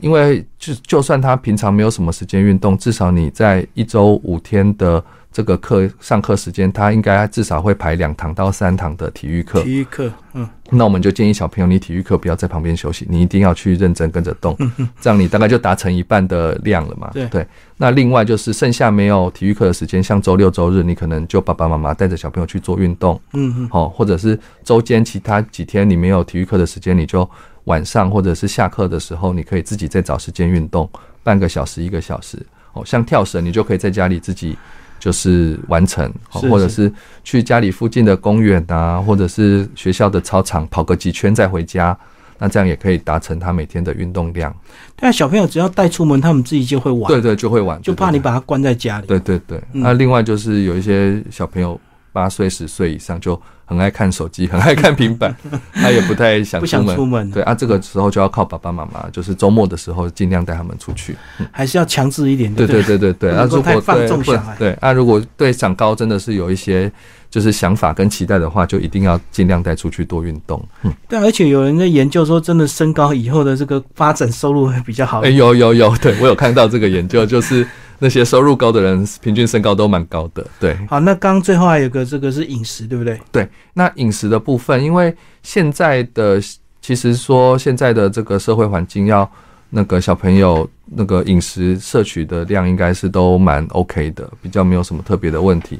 [0.00, 5.02] 因为就就算他平常没有什么时间运动，至少你在一周五天的。
[5.32, 9.62] 这个课上课时间，他应该至少会排两堂到三堂的体育课。
[9.62, 14.54] 体育课，嗯，那我们就建议小朋友，你体育课不要在旁边休息，你一定要去认真跟着动，
[15.00, 17.10] 这样你大概就达成一半的量了嘛。
[17.30, 17.46] 对，
[17.78, 27.28] 那另外就是剩下没有体育课的时间，像周六周日，你可能就爸爸妈妈带着小朋友去做运动，嗯嗯，好，或者是周间其他几天你没有体育课的时间，你就
[27.64, 30.88] 晚上或者是下课的时候，你可以自己再找时间运动，
[31.22, 32.38] 半个小时一个小时。
[32.74, 34.56] 哦，像跳绳，你就可以在家里自己。
[35.02, 36.92] 就是完成，或者是
[37.24, 41.98] 去家里附近的公园啊，或者是学校的操场跑个几圈再回家，
[42.38, 44.54] 那这样也可以达成他每天的运动量。
[44.94, 47.08] 对啊，小朋友只要带出门，他们自己就会玩。
[47.08, 49.08] 对对，就会玩，就怕你把他关在家里。
[49.08, 51.80] 对对对，那另外就是有一些小朋友
[52.12, 53.34] 八岁十岁以上就。
[53.72, 55.34] 很爱看手机， 很爱看平板，
[55.72, 57.30] 他也不太想出门。
[57.30, 61.16] 对啊，这个时候就要靠爸爸妈妈，就是周末的时候尽量带他们出去。
[61.50, 62.54] 还是要强制一点。
[62.54, 63.30] 对对对对对。
[63.30, 66.92] 啊，如果放纵小孩，对啊，如果对长高真的是有一些
[67.30, 70.62] 就是想法跟期待的话，就一定要尽量带出去多运动。
[70.82, 75.20] 嗯，对，而且有人在研究说，真的身高以后的这个发展收入会比较好。
[75.22, 77.66] 哎，有有有，对我有看到这个研究，就是。
[78.02, 80.44] 那些收入高的人，平均身高都蛮高的。
[80.58, 83.20] 对，好，那刚最后还有个这个是饮食，对不对？
[83.30, 86.42] 对，那饮食的部分，因为现在的
[86.80, 89.30] 其实说现在的这个社会环境，要
[89.70, 95.78] 那个小朋友那个饮食摄取的量，应该是都蛮 OK 的，比较没有什么特别的问题。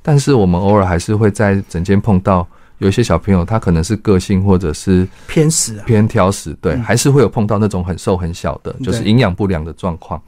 [0.00, 2.48] 但是我们偶尔还是会在整间碰到。
[2.78, 10.20] 有一些小朋友，他可能是个性或者是偏食、偏挑食，对，还是会有碰到那种很瘦很小的，就是营养不良的状况。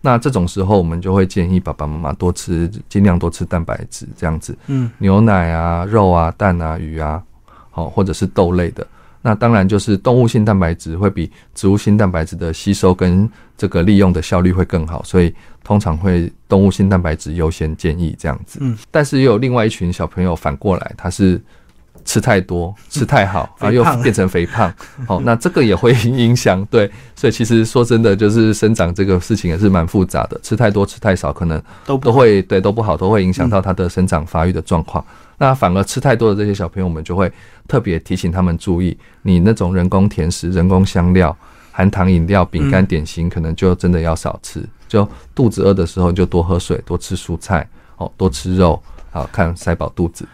[0.00, 7.22] 那这种时候，我们就会建议爸爸妈妈多吃，尽量多吃蛋白质，这样子，嗯，牛奶啊、肉啊、蛋啊、鱼啊，
[7.70, 8.86] 好，或者是豆类的。
[9.20, 18.60] 那当然就是动物性蛋白质会比植物性蛋白质的吸收跟这个利用的效率会更好，所以通常会动物性蛋白质优先建议这样子。
[18.62, 21.38] 嗯，但是也有另外一群小朋友反过来，他是。
[22.04, 24.72] 吃太多，吃太好，然后又变成肥胖，
[25.06, 35.04] 好，那这个也会 影响对，所以其实说真的，就是生长这个事情也是蛮复杂的，吃太多，吃太少，可能都都会对都不好，都会影响到他的生长发育的状况。
[35.36, 37.30] 那反而吃太多的这些小朋友，我们就会
[37.68, 41.36] 特别提醒他们注意，你那种人工甜食、人工香料、
[41.70, 44.64] 含糖饮料、饼干、点心，可能就真的要少吃。
[44.88, 50.26] 就肚子饿的时候，就多喝水，多吃蔬菜，哦，多吃肉，好看塞饱肚子。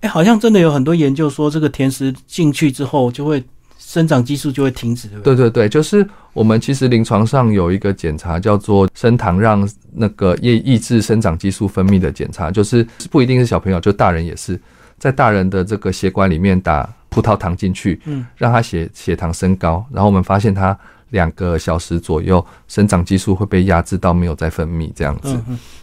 [0.00, 3.42] 哎，好像真的有很多研究说，这个甜食进去之后，就会
[3.78, 5.34] 生长激素就会停止，对不对？
[5.34, 14.60] 对对对，就是我们其实临床上有一个检查叫做升糖让那个抑抑制生长激素分泌的检查，就是不一定是小朋友，就大人也是
[14.98, 20.78] 在大人的这个血管里面打葡萄糖进去，嗯，让他血血糖升高，然后我们发现他
[21.10, 25.36] 两个小时左右生长激素会被压制到没有再分泌这样子，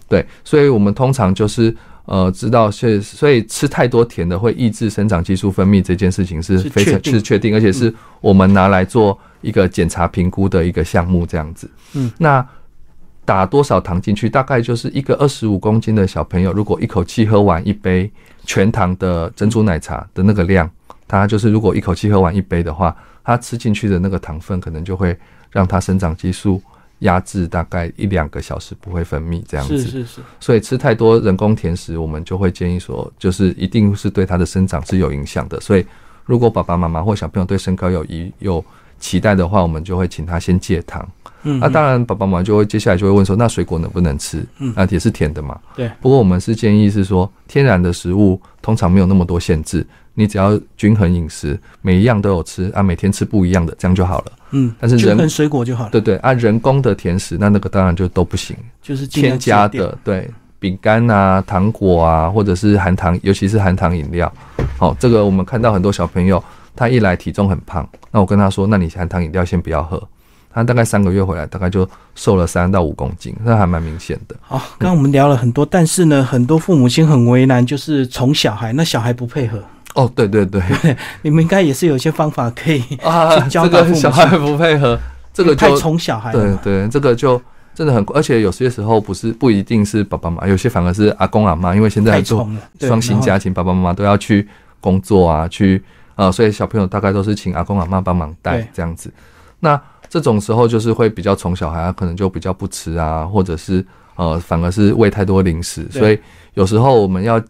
[0.08, 1.76] 对，所以我们通常就是。
[2.06, 11.70] 呃，知道是，所以吃太多甜的会抑制生长激素分泌这件事情是非常是确定，而且是我们拿来做一个检查评估的一个项目这样子。
[11.94, 12.48] 嗯，那
[13.26, 14.30] 打多少糖进去？
[14.30, 18.12] 大概就是一个二十五公斤的小朋友，如果一口气喝完一杯
[18.46, 20.70] 全糖的珍珠奶茶的那个量，
[21.08, 25.18] 他就是如果一口气喝完一杯的话，他吃进去的那个糖分可能就会
[25.50, 26.62] 让他生长激素。
[27.00, 30.22] 压制大概一两个小时不会分泌这样子，是是是。
[30.40, 35.60] 所以吃太多人工甜食，我们就会建议说，就是一定是对它的生长是有影响的。
[35.60, 35.86] 所以
[36.26, 38.64] 如果爸爸妈妈或小朋友对身高有疑有
[39.00, 41.08] 期待的话，我们就会请他先戒糖。
[41.44, 44.44] 嗯，那当然爸爸妈妈就会接下来就会问说，那水果能不能吃？
[44.60, 45.60] 嗯，那也是甜的嘛。
[45.76, 45.92] 对。
[46.02, 49.86] 不过我们是建议是说，天然的食物通常没有那么多限制。
[50.16, 54.32] 你只要均衡饮食，每一样都有吃啊，每天吃不一样的，这样就好了。
[54.52, 55.90] 嗯，但是均衡水果就好了。
[55.92, 58.56] 对对，啊人工的甜食，那那个当然就都不行。
[58.82, 64.32] 就是添加的，对，饼干啊、糖果啊，或者是含糖，尤其是含糖饮料。
[64.78, 66.44] 好，这个我们看到很多小朋友，
[66.76, 70.02] 他一来体重很胖，那我跟他说，那你含糖饮料先不要喝。
[70.54, 71.86] 他大概三个月回来，大概就
[72.16, 74.36] 瘦了三到五公斤，那还蛮明显的。
[74.40, 79.62] 好，刚刚我们聊了很多，但是呢，很多父母亲很为难，就是宠小孩，那小孩不配合。
[79.96, 80.62] 哦，对对对，
[81.24, 85.00] 你们应该也是有一些方法可以啊，这个小孩不配合，
[85.34, 87.42] 这个太宠小孩，对对，这个就
[87.74, 92.46] 真的很，而且有些时候不是不一定是爸爸妈妈，有些反而是阿公阿妈，因为现在做
[92.82, 94.46] 双薪家庭，爸爸妈妈都要去
[94.82, 95.82] 工作啊，去
[96.16, 99.10] 呃，所以小朋友大概都是请阿公阿妈帮忙带这样子。
[99.62, 103.86] 那这种时候就是会比较宠小孩，可能就比较不吃啊，或者是
[104.18, 106.20] 呃，反而是喂太多零食，所以
[106.56, 107.42] 有时候我们要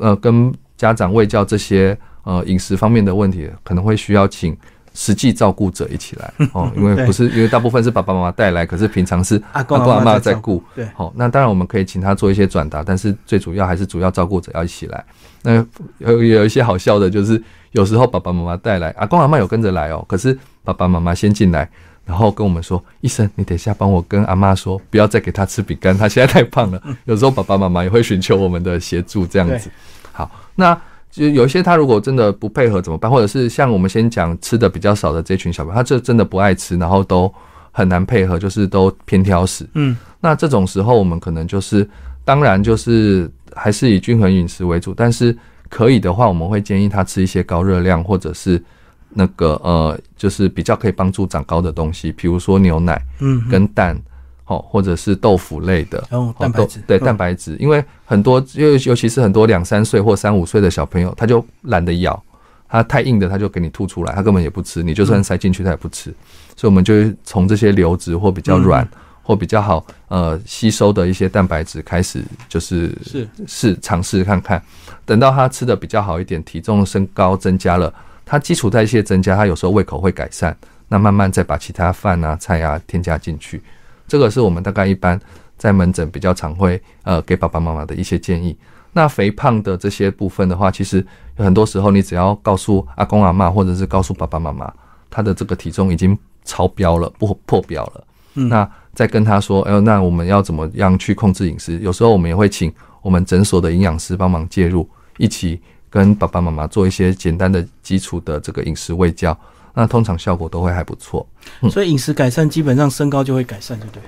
[0.00, 0.52] 呃跟。
[0.82, 4.56] 家长喂教这些呃饮食方面的问题，可能会需要请
[4.94, 10.60] 实际照顾者一起来 哦，因为不是因为大部分是爸爸妈妈带来，可是平常是阿公阿妈在顾。
[10.74, 15.04] 对，好，那当然我们可以请他做一些转达，但是最主要还是主要照顾者要一起来。
[15.42, 15.64] 那
[15.98, 21.68] 有有一些好笑的，就是有时候爸爸妈妈带来，阿公阿妈有跟着来哦，可是爸爸妈妈先进来，
[22.04, 26.82] 然后跟我们说：“医生，你等一下帮我跟阿妈说，不要再给他吃饼干，他现在太胖了。
[27.06, 29.70] ”有时候爸爸妈妈也会寻求我们的协助，这样子。
[30.12, 30.78] 好，那
[31.10, 33.10] 就有一些他如果真的不配合怎么办？
[33.10, 37.32] 或者是像我们先讲吃的比较少的这群小朋友，他这真的不爱吃，然后都
[37.70, 39.68] 很难配合，就是都偏挑食。
[39.74, 41.88] 嗯，那这种时候我们可能就是，
[42.24, 45.36] 当然就是还是以均衡饮食为主，但是
[45.68, 48.62] 可以的话，我们会建议他吃一些高热量或者是
[49.10, 54.00] 那个呃，就是比较可以帮助长高的东西，比如说牛奶，嗯，跟蛋。
[54.46, 62.20] 哦，或者是豆腐类的，哦，蛋白质，对，蛋白质，因为很多，尤尤其是很多两三岁或三五岁的小朋友，他就懒得咬，
[62.68, 66.12] 他太硬的他就给你吐出来，他根本也不吃，你就算塞进去他也不吃，
[66.56, 68.86] 所以我们就从这些流质或比较软
[69.22, 74.60] 或比较好呃吸收的一些蛋白质开始，就是是是尝试看看，
[75.06, 77.94] 等到他吃的比较好一点，体重升高增加了，
[78.26, 80.54] 他基础代谢增加，他有时候胃口会改善，
[80.88, 83.62] 那慢慢再把其他饭啊菜啊添加进去。
[84.06, 85.20] 这个是我们大概一般
[85.56, 88.56] 在门诊比较常会呃给爸爸妈妈的一些建议。
[88.92, 91.04] 那肥胖的这些部分的话，其实
[91.36, 94.70] 很多时候你只要告诉阿公阿妈，或者是告诉爸爸妈妈，
[95.08, 98.04] 他的这个体重已经超标了，不破表了。
[98.34, 101.78] 那再跟他说，哎，那我们要怎么样去控制饮食？
[101.78, 104.86] 有时候我们也会请我们诊所的营养师帮忙介入，
[105.16, 109.34] 一起跟爸爸妈妈做一些简单的基础的这个饮食喂教。
[109.74, 111.26] 那通常效果都会还不错，
[111.70, 114.02] 所以饮食改善基本上身高就会改善，对不对？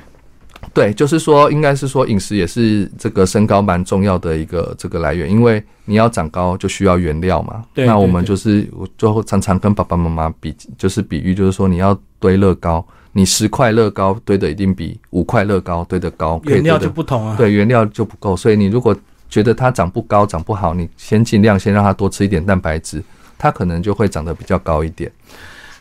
[0.72, 7.62] 对，就是说，应该是说饮食也是这个身高蛮重要的一个这个来源，因为你要长高就需要原料嘛。
[7.74, 17.36] 对，那我们就是我最后常常跟爸爸妈妈比，就是比喻，就是说你要堆乐高，你十块乐高堆的一定比五块乐高堆的高，原料就不同啊。
[17.36, 18.96] 对，原料就不够，所以你如果
[19.28, 23.04] 觉得它长不高、长不好，你先尽量先让它多吃一点蛋白质，
[23.36, 25.12] 它可能就会长得比较高一点。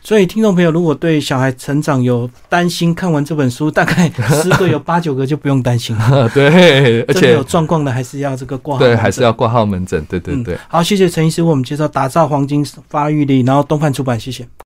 [0.06, 4.10] 所以，听众朋友，如果对小孩成长有担心，看完这本书，大概
[4.42, 6.28] 十个有八九个就不用担心了。
[6.34, 8.84] 对，而且有状况的还是要这个挂号。
[8.84, 10.04] 对，还是要挂号门诊。
[10.04, 10.58] 对对对。
[10.68, 14.46] 好，谢谢陈医师为我们介绍打造黄金发育力，然后东范出版，谢谢。